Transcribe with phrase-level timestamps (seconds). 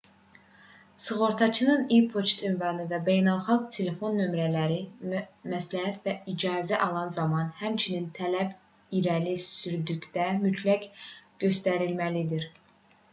[1.07, 4.79] sığortaçının e-poçt ünvanı və beynəlxalq telefon nömrələri
[5.11, 10.89] məsləhət və icazə alan zaman həmçinin tələb irəli sürdükdə mütləq
[11.47, 12.53] göstərilməlidir